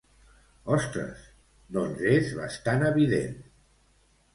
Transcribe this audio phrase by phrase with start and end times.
[0.77, 1.21] Ostres,
[1.77, 3.41] doncs és bastant evident.